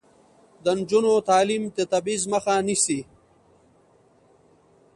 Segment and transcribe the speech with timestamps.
[0.63, 2.99] د نجونو تعلیم د تبعیض مخه نیسي.